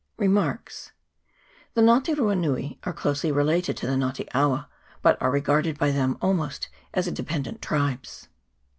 800 0.17 0.33
120 0.35 0.91
{The 1.75 1.81
Nga 1.83 2.01
te 2.03 2.13
rua 2.19 2.35
nui 2.35 2.79
are 2.85 2.91
closely 2.91 3.31
related 3.31 3.77
to 3.77 3.85
the 3.85 3.93
Nga 3.95 4.13
te 4.15 4.27
awa, 4.33 4.67
but 5.03 5.15
are 5.21 5.29
regarded 5.29 5.77
by 5.77 5.91
them 5.91 6.17
almost 6.23 6.69
as 6.91 7.05
a 7.05 7.11
de 7.11 7.21
pendent 7.23 7.61
tribes. 7.61 8.27